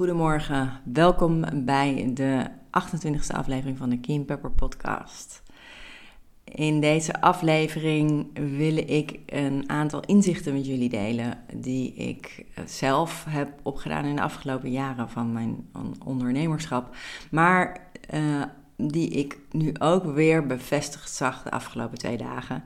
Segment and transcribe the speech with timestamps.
[0.00, 5.42] Goedemorgen, welkom bij de 28e aflevering van de Keen Pepper podcast.
[6.44, 13.52] In deze aflevering wil ik een aantal inzichten met jullie delen die ik zelf heb
[13.62, 15.68] opgedaan in de afgelopen jaren van mijn
[16.04, 16.96] ondernemerschap,
[17.30, 18.42] maar uh,
[18.88, 22.62] die ik nu ook weer bevestigd zag de afgelopen twee dagen.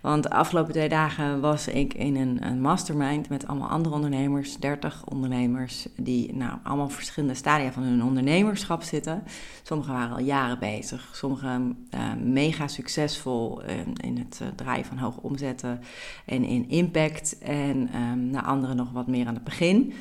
[0.00, 4.56] Want de afgelopen twee dagen was ik in een, een mastermind met allemaal andere ondernemers,
[4.56, 9.22] 30 ondernemers, die nou allemaal verschillende stadia van hun ondernemerschap zitten.
[9.62, 14.98] Sommigen waren al jaren bezig, sommigen uh, mega succesvol in, in het uh, draaien van
[14.98, 15.80] hoge omzetten
[16.26, 17.38] en in impact.
[17.38, 19.92] En um, nou, anderen nog wat meer aan het begin.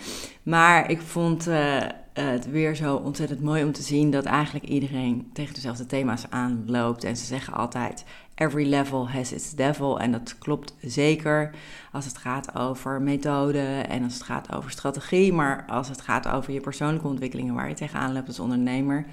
[0.43, 1.47] Maar ik vond.
[2.19, 6.25] Uh, het weer zo ontzettend mooi om te zien dat eigenlijk iedereen tegen dezelfde thema's
[6.29, 7.03] aanloopt.
[7.03, 9.99] En ze zeggen altijd: every level has its devil.
[9.99, 11.55] En dat klopt zeker
[11.91, 15.33] als het gaat over methode en als het gaat over strategie.
[15.33, 19.05] Maar als het gaat over je persoonlijke ontwikkelingen waar je tegenaan loopt als ondernemer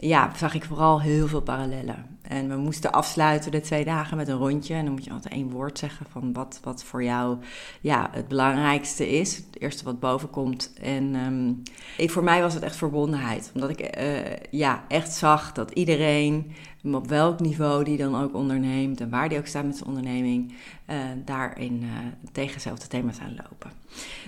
[0.00, 2.18] ja, zag ik vooral heel veel parallellen.
[2.22, 4.74] En we moesten afsluiten de twee dagen met een rondje.
[4.74, 7.38] En dan moet je altijd één woord zeggen van wat, wat voor jou
[7.80, 9.36] ja, het belangrijkste is.
[9.36, 10.72] Het eerste wat boven komt.
[10.82, 11.62] En um,
[12.08, 13.50] voor mij was het echt verbondenheid.
[13.54, 14.18] Omdat ik uh,
[14.50, 19.00] ja, echt zag dat iedereen, op welk niveau die dan ook onderneemt...
[19.00, 20.54] en waar die ook staat met zijn onderneming...
[20.90, 21.88] Uh, daarin uh,
[22.32, 23.70] tegen dezelfde thema's aan lopen.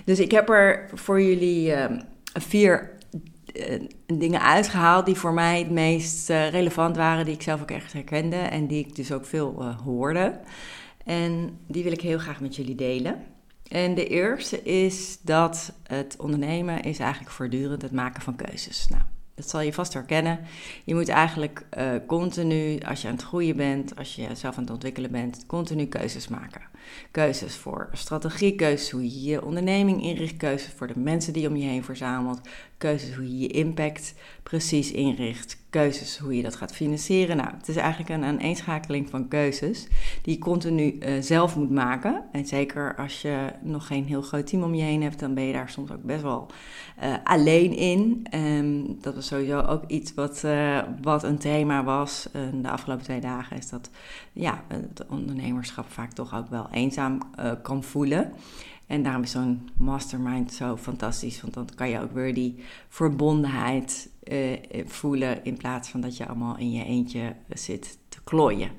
[0.05, 1.73] Dus ik heb er voor jullie
[2.33, 3.02] vier uh,
[4.05, 7.93] dingen uitgehaald die voor mij het meest uh, relevant waren, die ik zelf ook ergens
[7.93, 10.39] herkende en die ik dus ook veel uh, hoorde.
[11.05, 13.23] En die wil ik heel graag met jullie delen.
[13.67, 18.87] En de eerste is dat het ondernemen is eigenlijk voortdurend het maken van keuzes.
[18.87, 19.01] Nou,
[19.35, 20.39] dat zal je vast herkennen.
[20.83, 21.65] Je moet eigenlijk
[22.07, 25.85] continu, als je aan het groeien bent, als je jezelf aan het ontwikkelen bent, continu
[25.85, 26.61] keuzes maken.
[27.11, 31.47] Keuzes voor strategie, keuzes hoe je je onderneming inricht, keuzes voor de mensen die je
[31.47, 32.41] om je heen verzamelt,
[32.83, 34.13] keuzes hoe je je impact
[34.43, 37.37] precies inricht, keuzes hoe je dat gaat financieren.
[37.37, 39.87] Nou, het is eigenlijk een aaneenschakeling van keuzes
[40.21, 42.23] die je continu uh, zelf moet maken.
[42.31, 45.43] En zeker als je nog geen heel groot team om je heen hebt, dan ben
[45.43, 46.47] je daar soms ook best wel
[47.03, 48.27] uh, alleen in.
[48.33, 52.29] Um, dat was sowieso ook iets wat, uh, wat een thema was
[52.61, 53.89] de afgelopen twee dagen, is dat
[54.33, 57.17] ja, het ondernemerschap vaak toch ook wel eenzaam
[57.61, 58.33] kan voelen.
[58.87, 62.55] En daarom is zo'n mastermind zo fantastisch, want dan kan je ook weer die
[62.89, 68.69] verbondenheid uh, voelen in plaats van dat je allemaal in je eentje zit te klooien.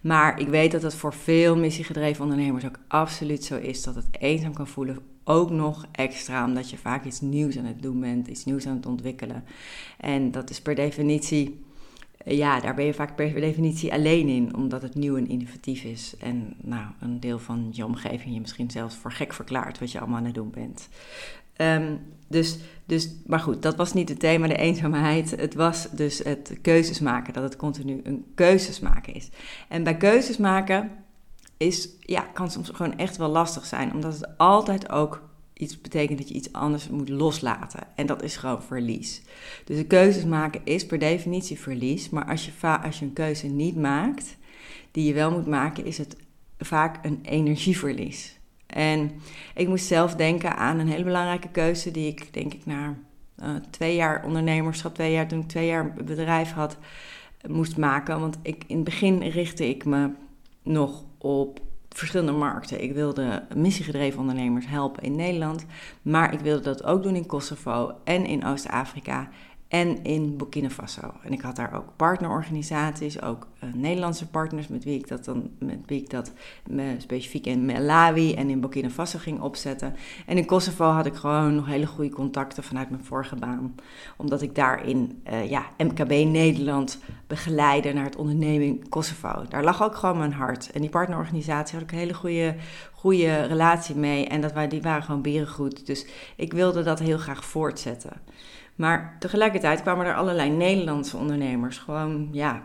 [0.00, 4.08] Maar ik weet dat het voor veel missiegedreven ondernemers ook absoluut zo is dat het
[4.18, 4.98] eenzaam kan voelen.
[5.24, 8.76] Ook nog extra, omdat je vaak iets nieuws aan het doen bent, iets nieuws aan
[8.76, 9.44] het ontwikkelen.
[9.98, 11.60] En dat is per definitie
[12.24, 16.14] ja, daar ben je vaak per definitie alleen in, omdat het nieuw en innovatief is.
[16.18, 19.98] En nou, een deel van je omgeving je misschien zelfs voor gek verklaart wat je
[19.98, 20.88] allemaal aan het doen bent.
[21.56, 25.30] Um, dus, dus, maar goed, dat was niet het thema, de eenzaamheid.
[25.30, 29.28] Het was dus het keuzes maken, dat het continu een keuzes maken is.
[29.68, 30.90] En bij keuzes maken
[31.56, 35.29] is, ja, kan soms gewoon echt wel lastig zijn, omdat het altijd ook
[35.60, 37.80] iets betekent dat je iets anders moet loslaten.
[37.94, 39.22] En dat is gewoon verlies.
[39.64, 42.10] Dus de keuzes maken is per definitie verlies.
[42.10, 44.36] Maar als je, als je een keuze niet maakt,
[44.90, 46.16] die je wel moet maken, is het
[46.58, 48.38] vaak een energieverlies.
[48.66, 49.10] En
[49.54, 52.96] ik moest zelf denken aan een hele belangrijke keuze die ik, denk ik, na
[53.42, 56.76] uh, twee jaar ondernemerschap, twee jaar toen ik twee jaar bedrijf had,
[57.48, 58.20] moest maken.
[58.20, 60.10] Want ik, in het begin richtte ik me
[60.62, 61.60] nog op
[61.96, 62.82] verschillende markten.
[62.82, 65.66] Ik wilde missiegedreven ondernemers helpen in Nederland,
[66.02, 69.28] maar ik wilde dat ook doen in Kosovo en in Oost-Afrika
[69.70, 71.12] en in Burkina Faso.
[71.22, 75.50] En ik had daar ook partnerorganisaties, ook uh, Nederlandse partners met wie ik dat dan,
[75.58, 76.32] met wie ik dat
[76.98, 79.96] specifiek in Malawi en in Burkina Faso ging opzetten.
[80.26, 83.74] En in Kosovo had ik gewoon nog hele goede contacten vanuit mijn vorige baan,
[84.16, 89.44] omdat ik daarin uh, ja, MKB Nederland begeleide naar het onderneming Kosovo.
[89.48, 90.70] Daar lag ook gewoon mijn hart.
[90.70, 92.54] En die partnerorganisatie had ik een hele goede,
[92.92, 95.86] goede relatie mee en dat, die waren gewoon berengoed.
[95.86, 96.06] Dus
[96.36, 98.12] ik wilde dat heel graag voortzetten.
[98.80, 102.62] Maar tegelijkertijd kwamen er allerlei Nederlandse ondernemers gewoon, ja,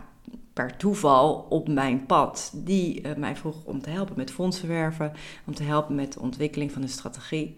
[0.52, 2.52] per toeval op mijn pad.
[2.54, 5.12] Die uh, mij vroeg om te helpen met fondsen werven,
[5.46, 7.56] om te helpen met de ontwikkeling van de strategie.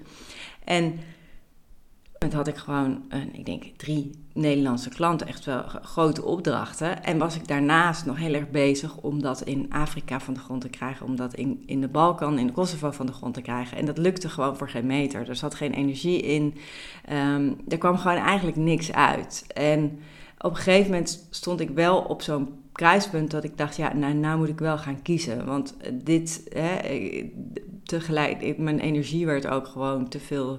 [0.64, 0.99] En
[2.32, 7.05] had ik gewoon, uh, ik denk, drie Nederlandse klanten, echt wel grote opdrachten.
[7.05, 10.61] En was ik daarnaast nog heel erg bezig om dat in Afrika van de grond
[10.61, 13.76] te krijgen, om dat in, in de Balkan, in Kosovo van de grond te krijgen.
[13.76, 15.29] En dat lukte gewoon voor geen meter.
[15.29, 16.55] Er zat geen energie in.
[17.12, 19.44] Um, er kwam gewoon eigenlijk niks uit.
[19.55, 19.99] En
[20.38, 24.15] op een gegeven moment stond ik wel op zo'n kruispunt dat ik dacht, ja, nou,
[24.15, 25.47] nou moet ik wel gaan kiezen.
[25.47, 26.79] Want dit, hè,
[27.88, 30.58] tegelijk, mijn energie werd ook gewoon te veel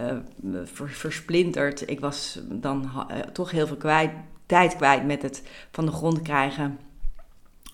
[0.00, 1.90] uh, versplinterd.
[1.90, 4.04] Ik was dan uh, toch heel veel
[4.46, 6.78] tijd kwijt met het van de grond krijgen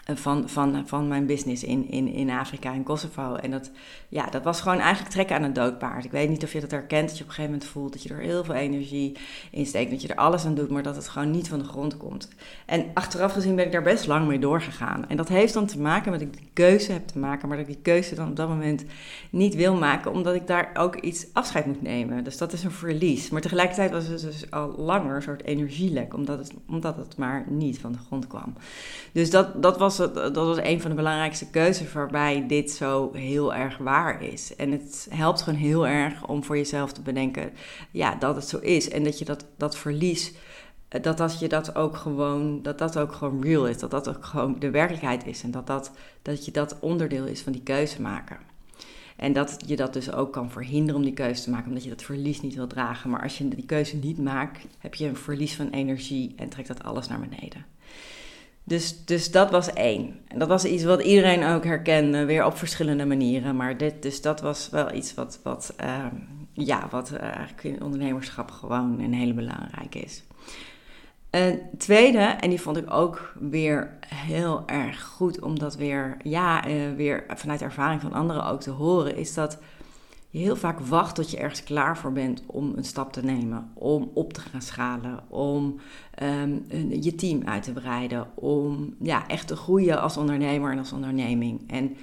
[0.04, 3.34] van, van, van mijn business in, in, in Afrika en Kosovo.
[3.34, 3.70] En dat,
[4.08, 6.04] ja, dat was gewoon eigenlijk trekken aan een doodpaard.
[6.04, 8.02] Ik weet niet of je dat herkent, dat je op een gegeven moment voelt dat
[8.02, 9.16] je er heel veel energie
[9.50, 11.64] in steekt, dat je er alles aan doet, maar dat het gewoon niet van de
[11.64, 12.28] grond komt.
[12.66, 15.08] En achteraf gezien ben ik daar best lang mee doorgegaan.
[15.08, 17.56] En dat heeft dan te maken met dat ik die keuze heb te maken, maar
[17.56, 18.84] dat ik die keuze dan op dat moment
[19.30, 22.24] niet wil maken, omdat ik daar ook iets afscheid moet nemen.
[22.24, 23.30] Dus dat is een verlies.
[23.30, 27.44] Maar tegelijkertijd was het dus al langer een soort energielek, omdat het, omdat het maar
[27.48, 28.54] niet van de grond kwam.
[29.12, 33.54] Dus dat, dat was dat was een van de belangrijkste keuzes waarbij dit zo heel
[33.54, 34.56] erg waar is.
[34.56, 37.52] En het helpt gewoon heel erg om voor jezelf te bedenken
[37.90, 38.88] ja, dat het zo is.
[38.88, 40.32] En dat je dat, dat verlies,
[40.88, 43.78] dat, dat je dat ook gewoon, dat dat ook gewoon real is.
[43.78, 45.42] Dat dat ook gewoon de werkelijkheid is.
[45.42, 45.92] En dat, dat,
[46.22, 48.38] dat je dat onderdeel is van die keuze maken.
[49.16, 51.90] En dat je dat dus ook kan verhinderen om die keuze te maken, omdat je
[51.90, 53.10] dat verlies niet wil dragen.
[53.10, 56.68] Maar als je die keuze niet maakt, heb je een verlies van energie en trekt
[56.68, 57.64] dat alles naar beneden.
[58.64, 60.20] Dus, dus dat was één.
[60.28, 63.56] En dat was iets wat iedereen ook herkende, weer op verschillende manieren.
[63.56, 66.06] Maar dit, dus dat was wel iets wat, wat, uh,
[66.52, 70.22] ja, wat uh, eigenlijk in ondernemerschap gewoon een hele belangrijke is.
[71.30, 76.68] Een tweede, en die vond ik ook weer heel erg goed om dat weer, ja,
[76.68, 79.58] uh, weer vanuit ervaring van anderen ook te horen, is dat
[80.32, 83.70] je heel vaak wacht tot je ergens klaar voor bent om een stap te nemen,
[83.74, 85.80] om op te gaan schalen, om
[86.22, 86.64] um,
[87.00, 91.70] je team uit te breiden, om ja, echt te groeien als ondernemer en als onderneming.
[91.70, 91.96] En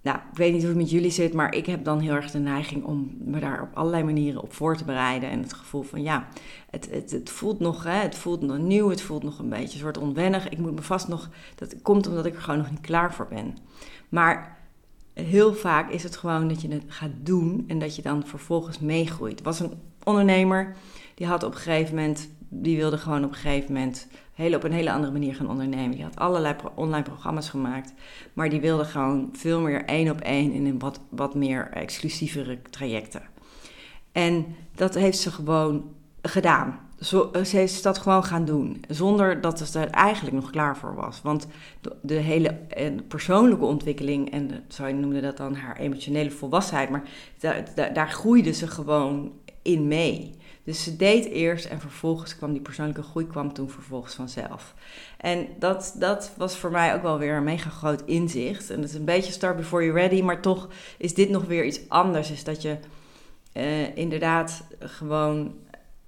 [0.00, 2.30] nou, ik weet niet hoe het met jullie zit, maar ik heb dan heel erg
[2.30, 5.30] de neiging om me daar op allerlei manieren op voor te bereiden.
[5.30, 6.28] En het gevoel van ja,
[6.70, 9.72] het, het, het voelt nog, hè, het voelt nog nieuw, het voelt nog een beetje
[9.72, 10.48] een soort onwennig.
[10.48, 13.26] Ik moet me vast nog, dat komt omdat ik er gewoon nog niet klaar voor
[13.28, 13.56] ben.
[14.08, 14.56] Maar
[15.22, 18.78] heel vaak is het gewoon dat je het gaat doen en dat je dan vervolgens
[18.78, 19.38] meegroeit.
[19.38, 19.72] Er was een
[20.04, 20.76] ondernemer
[21.14, 24.64] die had op een gegeven moment, die wilde gewoon op een gegeven moment heel, op
[24.64, 25.90] een hele andere manier gaan ondernemen.
[25.90, 27.92] Die had allerlei online programma's gemaakt,
[28.32, 32.58] maar die wilde gewoon veel meer één op één in een wat, wat meer exclusievere
[32.70, 33.22] trajecten.
[34.12, 36.85] En dat heeft ze gewoon gedaan.
[37.00, 40.76] Zo, eh, ze is dat gewoon gaan doen, zonder dat ze er eigenlijk nog klaar
[40.76, 41.20] voor was.
[41.22, 41.46] Want
[42.00, 47.02] de, hele eh, persoonlijke ontwikkeling, en zou je noemen dat dan haar emotionele volwassenheid, maar
[47.92, 49.32] daar, groeide ze gewoon
[49.62, 50.34] in mee.
[50.64, 54.74] Dus ze deed eerst en vervolgens kwam die persoonlijke groei kwam toen vervolgens vanzelf.
[55.16, 58.70] En dat, dat was voor mij ook wel weer een mega groot inzicht.
[58.70, 61.64] En het is een beetje start before you're ready, maar toch is dit nog weer
[61.64, 62.30] iets anders.
[62.30, 62.76] Is dat je
[63.56, 65.54] uh, inderdaad gewoon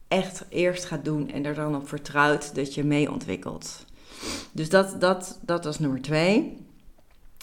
[0.09, 3.85] echt eerst gaat doen en er dan op vertrouwt dat je mee ontwikkelt.
[4.53, 6.57] Dus dat, dat, dat was nummer twee.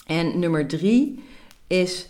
[0.06, 1.24] En nummer drie
[1.66, 2.08] is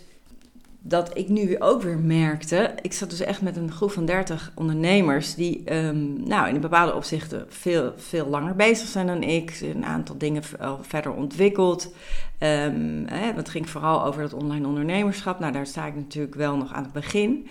[0.79, 2.75] dat ik nu ook weer merkte.
[2.81, 6.95] Ik zat dus echt met een groep van 30 ondernemers die um, nou, in bepaalde
[6.95, 9.59] opzichten veel, veel langer bezig zijn dan ik.
[9.61, 10.43] Een aantal dingen
[10.81, 11.93] verder ontwikkeld.
[12.39, 15.39] Um, hè, het ging vooral over het online ondernemerschap.
[15.39, 17.47] Nou, daar sta ik natuurlijk wel nog aan het begin.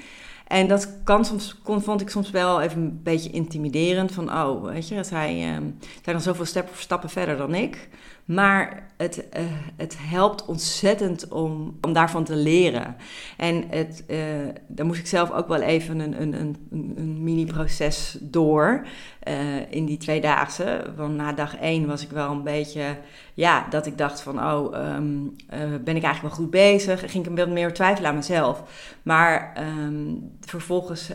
[0.47, 4.13] En dat kan soms, kon, vond ik soms wel even een beetje intimiderend.
[4.13, 5.73] Van, oh, weet je, zij uh, zijn
[6.05, 7.89] dan zoveel stappen verder dan ik.
[8.27, 9.43] Maar het, uh,
[9.77, 12.97] het helpt ontzettend om, om daarvan te leren.
[13.37, 14.19] En het, uh,
[14.67, 16.57] daar moest ik zelf ook wel even een, een, een,
[16.97, 18.87] een mini-proces door.
[19.29, 20.93] Uh, in die tweedaagse.
[20.97, 22.97] Want na dag één was ik wel een beetje,
[23.35, 25.37] ja, dat ik dacht van, oh, um,
[25.85, 27.01] ben ik eigenlijk wel goed bezig?
[27.01, 28.63] Ging ik een beetje meer twijfelen aan mezelf.
[29.03, 31.11] Maar um, vervolgens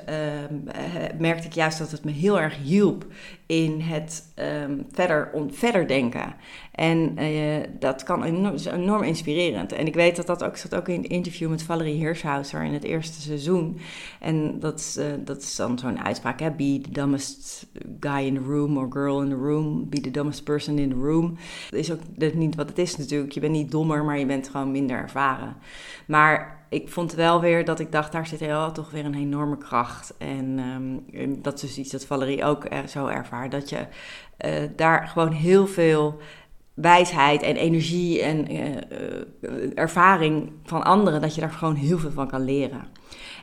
[0.49, 0.63] um,
[1.17, 3.05] merkte ik juist dat het me heel erg hielp
[3.51, 6.35] in het um, verder, on, verder denken.
[6.71, 9.71] En uh, dat kan enorm, is inspirerend.
[9.71, 12.73] En ik weet dat dat ook zat ook in het interview met Valerie Hirschhauser in
[12.73, 13.79] het eerste seizoen.
[14.19, 16.51] En dat, uh, dat is dan zo'n uitspraak, hè?
[16.51, 17.67] Be the dumbest
[17.99, 19.89] guy in the room or girl in the room.
[19.89, 21.37] Be the dumbest person in the room.
[21.69, 23.31] Dat is ook dat niet wat het is natuurlijk.
[23.31, 25.55] Je bent niet dommer, maar je bent gewoon minder ervaren.
[26.05, 29.57] Maar ik vond wel weer dat ik dacht, daar zit wel toch weer een enorme
[29.57, 30.13] kracht.
[30.17, 30.59] En
[31.13, 33.51] um, dat is dus iets dat Valerie ook zo ervaart.
[33.51, 33.85] Dat je
[34.45, 36.17] uh, daar gewoon heel veel
[36.73, 38.47] wijsheid en energie en
[39.75, 42.87] ervaring van anderen, dat je daar gewoon heel veel van kan leren.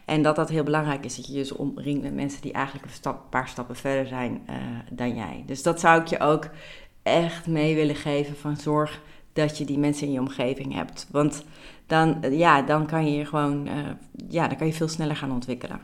[0.04, 2.86] En dat dat heel belangrijk is, dat je je dus omringt met mensen die eigenlijk
[3.02, 4.46] een paar stappen verder zijn
[4.90, 5.42] dan jij.
[5.46, 6.48] Dus dat zou ik je ook
[7.02, 9.00] echt mee willen geven van zorg
[9.38, 11.06] dat je die mensen in je omgeving hebt.
[11.10, 11.44] Want
[11.86, 13.74] dan, ja, dan kan je gewoon, uh,
[14.28, 15.80] ja, dan kan je veel sneller gaan ontwikkelen.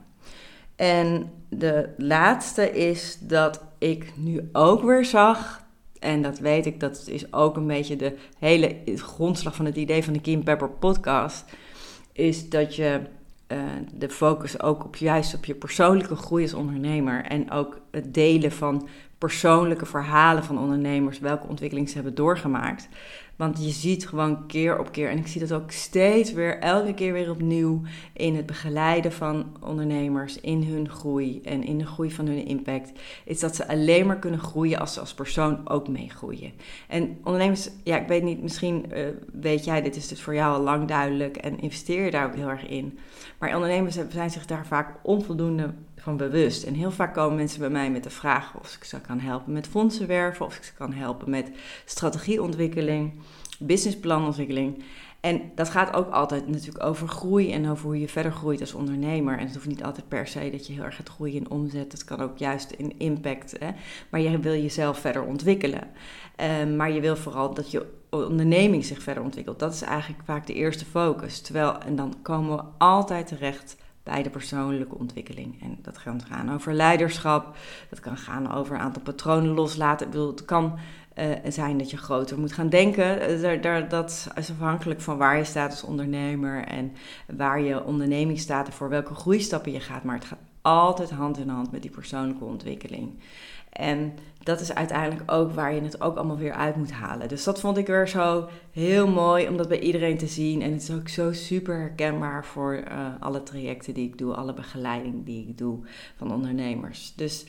[0.76, 5.62] En de laatste is dat ik nu ook weer zag,
[6.00, 10.04] en dat weet ik, dat is ook een beetje de hele grondslag van het idee
[10.04, 11.44] van de Kim Pepper podcast,
[12.12, 13.00] is dat je
[13.48, 13.58] uh,
[13.94, 18.52] de focus ook op juist op je persoonlijke groei als ondernemer en ook het delen
[18.52, 22.88] van persoonlijke verhalen van ondernemers, welke ontwikkelingen ze hebben doorgemaakt.
[23.36, 26.94] Want je ziet gewoon keer op keer, en ik zie dat ook steeds weer, elke
[26.94, 27.80] keer weer opnieuw
[28.12, 32.92] in het begeleiden van ondernemers, in hun groei en in de groei van hun impact,
[33.24, 36.52] is dat ze alleen maar kunnen groeien als ze als persoon ook meegroeien.
[36.88, 40.56] En ondernemers, ja, ik weet niet, misschien uh, weet jij, dit is dus voor jou
[40.56, 42.98] al lang duidelijk en investeer je daar ook heel erg in.
[43.38, 45.74] Maar ondernemers zijn zich daar vaak onvoldoende
[46.04, 46.62] van bewust.
[46.62, 49.52] En heel vaak komen mensen bij mij met de vraag of ik ze kan helpen
[49.52, 51.50] met fondsen werven, of ik ze kan helpen met
[51.84, 53.12] strategieontwikkeling,
[53.58, 54.84] businessplanontwikkeling.
[55.20, 58.74] En dat gaat ook altijd natuurlijk over groei en over hoe je verder groeit als
[58.74, 59.38] ondernemer.
[59.38, 61.92] En het hoeft niet altijd per se dat je heel erg gaat groeien in omzet.
[61.92, 63.54] Het kan ook juist in impact.
[63.58, 63.70] Hè?
[64.10, 65.90] Maar je wil jezelf verder ontwikkelen.
[66.60, 69.58] Um, maar je wil vooral dat je onderneming zich verder ontwikkelt.
[69.58, 71.40] Dat is eigenlijk vaak de eerste focus.
[71.40, 75.62] Terwijl, en dan komen we altijd terecht bij de persoonlijke ontwikkeling.
[75.62, 77.56] En dat kan gaan over leiderschap,
[77.90, 80.06] dat kan gaan over een aantal patronen loslaten.
[80.06, 80.78] Ik bedoel, het kan
[81.18, 83.20] uh, zijn dat je groter moet gaan denken.
[83.20, 86.92] Eh, daar, daar, dat is afhankelijk van waar je staat als ondernemer en
[87.36, 90.02] waar je onderneming staat en voor welke groeistappen je gaat.
[90.02, 93.18] Maar het gaat altijd hand in hand met die persoonlijke ontwikkeling.
[93.74, 97.28] En dat is uiteindelijk ook waar je het ook allemaal weer uit moet halen.
[97.28, 100.62] Dus dat vond ik weer zo heel mooi om dat bij iedereen te zien.
[100.62, 104.54] En het is ook zo super herkenbaar voor uh, alle trajecten die ik doe, alle
[104.54, 105.78] begeleiding die ik doe
[106.16, 107.12] van ondernemers.
[107.16, 107.44] Dus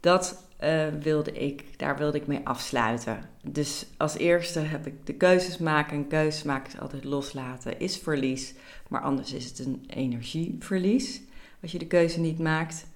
[0.00, 3.28] dat uh, wilde ik, daar wilde ik mee afsluiten.
[3.42, 5.96] Dus als eerste heb ik de keuzes maken.
[5.96, 8.54] En keuzes maken is altijd loslaten, is verlies.
[8.88, 11.20] Maar anders is het een energieverlies
[11.62, 12.86] als je de keuze niet maakt.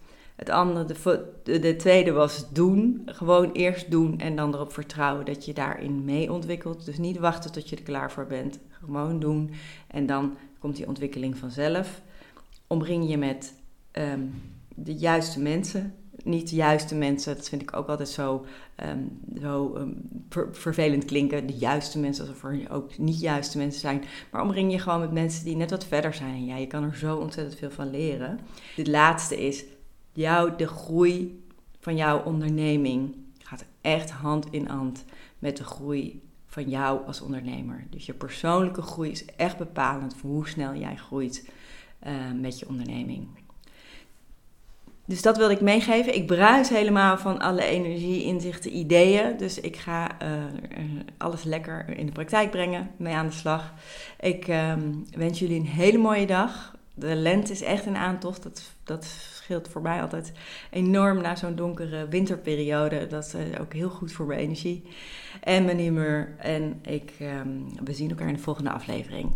[0.40, 0.84] Het andere,
[1.42, 3.02] de, de, tweede was doen.
[3.06, 6.84] Gewoon eerst doen en dan erop vertrouwen dat je daarin mee ontwikkelt.
[6.84, 8.58] Dus niet wachten tot je er klaar voor bent.
[8.70, 9.50] Gewoon doen.
[9.86, 12.02] En dan komt die ontwikkeling vanzelf.
[12.66, 13.54] Omring je met
[13.90, 14.20] ehm,
[14.74, 15.94] de juiste mensen.
[16.22, 18.44] Niet de juiste mensen, dat vind ik ook altijd zo,
[18.84, 21.46] um, zo um, vervelend klinken.
[21.46, 24.04] De juiste mensen, alsof er ook niet juiste mensen zijn.
[24.30, 26.60] Maar omring je gewoon met mensen die net wat verder zijn jij.
[26.60, 28.38] Je kan er zo ontzettend veel van leren.
[28.76, 29.64] Het laatste is,
[30.12, 31.44] jou, de groei
[31.80, 35.04] van jouw onderneming gaat echt hand in hand
[35.38, 37.86] met de groei van jou als ondernemer.
[37.90, 41.50] Dus je persoonlijke groei is echt bepalend voor hoe snel jij groeit
[42.06, 43.28] uh, met je onderneming.
[45.04, 46.14] Dus dat wilde ik meegeven.
[46.14, 49.36] Ik bruis helemaal van alle energie, inzichten, ideeën.
[49.36, 50.44] Dus ik ga uh,
[51.18, 53.74] alles lekker in de praktijk brengen, mee aan de slag.
[54.20, 56.76] Ik um, wens jullie een hele mooie dag.
[57.00, 58.42] De lente is echt een aantocht.
[58.42, 60.32] Dat, dat scheelt voor mij altijd
[60.70, 63.06] enorm na zo'n donkere winterperiode.
[63.06, 64.82] Dat is uh, ook heel goed voor mijn energie
[65.40, 66.34] en mijn humeur.
[66.38, 69.32] En ik, um, we zien elkaar in de volgende aflevering.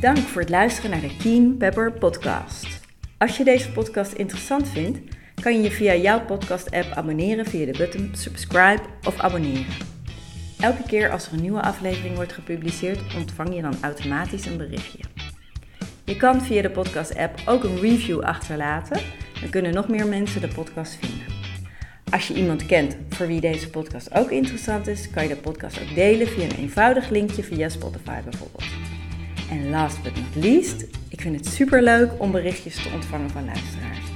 [0.00, 2.80] Dank voor het luisteren naar de Keen Pepper podcast.
[3.18, 4.98] Als je deze podcast interessant vindt,
[5.42, 9.93] kan je je via jouw podcast-app abonneren via de button subscribe of abonneren.
[10.64, 14.98] Elke keer als er een nieuwe aflevering wordt gepubliceerd, ontvang je dan automatisch een berichtje.
[16.04, 19.00] Je kan via de podcast-app ook een review achterlaten,
[19.40, 21.26] dan kunnen nog meer mensen de podcast vinden.
[22.10, 25.80] Als je iemand kent voor wie deze podcast ook interessant is, kan je de podcast
[25.80, 28.64] ook delen via een eenvoudig linkje via Spotify bijvoorbeeld.
[29.50, 33.44] En last but not least, ik vind het super leuk om berichtjes te ontvangen van
[33.44, 34.06] luisteraars.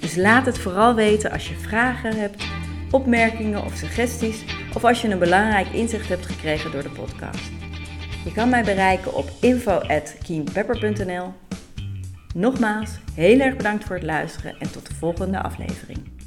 [0.00, 2.44] Dus laat het vooral weten als je vragen hebt,
[2.90, 4.44] opmerkingen of suggesties,
[4.78, 7.50] of als je een belangrijk inzicht hebt gekregen door de podcast.
[8.24, 11.32] Je kan mij bereiken op info.keenpepper.nl.
[12.34, 16.17] Nogmaals, heel erg bedankt voor het luisteren en tot de volgende aflevering.